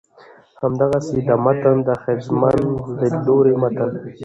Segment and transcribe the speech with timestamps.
[0.61, 2.59] همدغسې د متن ښځمن
[2.99, 3.91] ليدلورى متن